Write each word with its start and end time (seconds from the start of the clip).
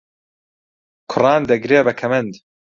کوڕان 1.11 1.41
دەگرێ 1.49 1.79
بە 1.87 1.93
کەمەند 1.99 2.31